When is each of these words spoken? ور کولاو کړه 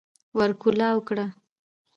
ور 0.37 0.51
کولاو 0.61 0.97
کړه 1.07 1.25